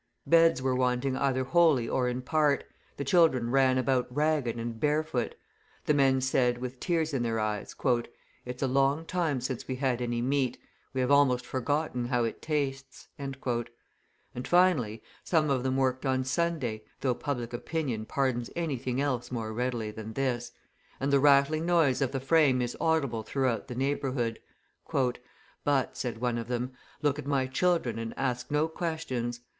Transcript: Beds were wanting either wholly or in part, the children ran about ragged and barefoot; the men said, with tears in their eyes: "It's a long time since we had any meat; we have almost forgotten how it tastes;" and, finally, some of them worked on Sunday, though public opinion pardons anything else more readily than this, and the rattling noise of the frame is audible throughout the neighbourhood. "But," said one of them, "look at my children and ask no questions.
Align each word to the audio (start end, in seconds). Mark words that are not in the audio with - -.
Beds 0.25 0.63
were 0.63 0.73
wanting 0.75 1.15
either 1.15 1.43
wholly 1.43 1.87
or 1.87 2.09
in 2.09 2.23
part, 2.23 2.63
the 2.97 3.03
children 3.05 3.51
ran 3.51 3.77
about 3.77 4.07
ragged 4.09 4.55
and 4.57 4.79
barefoot; 4.79 5.35
the 5.85 5.93
men 5.93 6.19
said, 6.19 6.57
with 6.57 6.79
tears 6.79 7.13
in 7.13 7.21
their 7.21 7.39
eyes: 7.39 7.75
"It's 8.43 8.63
a 8.63 8.67
long 8.67 9.05
time 9.05 9.39
since 9.41 9.67
we 9.67 9.75
had 9.75 10.01
any 10.01 10.19
meat; 10.19 10.57
we 10.91 11.01
have 11.01 11.11
almost 11.11 11.45
forgotten 11.45 12.05
how 12.05 12.23
it 12.23 12.41
tastes;" 12.41 13.09
and, 13.19 13.37
finally, 14.43 15.03
some 15.23 15.51
of 15.51 15.61
them 15.61 15.77
worked 15.77 16.03
on 16.03 16.23
Sunday, 16.23 16.83
though 17.01 17.13
public 17.13 17.53
opinion 17.53 18.07
pardons 18.07 18.49
anything 18.55 18.99
else 18.99 19.31
more 19.31 19.53
readily 19.53 19.91
than 19.91 20.13
this, 20.13 20.51
and 20.99 21.13
the 21.13 21.19
rattling 21.19 21.63
noise 21.67 22.01
of 22.01 22.11
the 22.11 22.19
frame 22.19 22.59
is 22.59 22.75
audible 22.81 23.21
throughout 23.21 23.67
the 23.67 23.75
neighbourhood. 23.75 24.39
"But," 25.63 25.95
said 25.95 26.17
one 26.17 26.39
of 26.39 26.47
them, 26.47 26.71
"look 27.03 27.19
at 27.19 27.27
my 27.27 27.45
children 27.45 27.99
and 27.99 28.15
ask 28.17 28.49
no 28.49 28.67
questions. 28.67 29.41